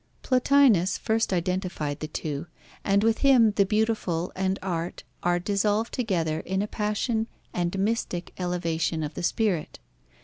Plotinus 0.23 0.97
first 0.97 1.31
identified 1.31 1.99
the 1.99 2.07
two, 2.07 2.47
and 2.83 3.03
with 3.03 3.19
him 3.19 3.51
the 3.51 3.67
beautiful 3.67 4.31
and 4.35 4.57
art 4.63 5.03
are 5.21 5.37
dissolved 5.37 5.93
together 5.93 6.39
in 6.39 6.63
a 6.63 6.67
passion 6.67 7.27
and 7.53 7.77
mystic 7.77 8.33
elevation 8.39 9.03
of 9.03 9.13
the 9.13 9.21
spirit. 9.21 9.77